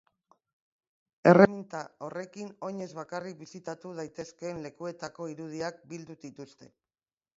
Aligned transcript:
Erreminta 1.31 1.81
horrekin 2.07 2.49
oinez 2.69 2.89
bakarrik 3.01 3.37
bisitatu 3.43 3.93
daitezkeen 4.03 4.65
lekuetako 4.67 5.29
irudiak 5.35 5.79
bildu 5.93 6.17
dituzte. 6.25 6.73